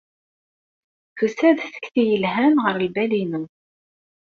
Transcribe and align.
Tusa-d 1.17 1.57
tekti 1.73 2.01
yelhan 2.09 2.55
ɣer 2.63 2.75
lbal-inu. 2.85 3.43